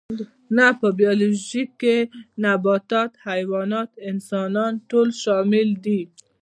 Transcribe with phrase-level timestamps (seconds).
[0.57, 1.97] نه په بیولوژي کې
[2.43, 6.01] نباتات حیوانات او انسانان ټول شامل دي